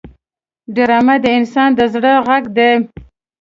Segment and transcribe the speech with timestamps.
[0.75, 2.71] ډرامه د انسان د زړه غږ دی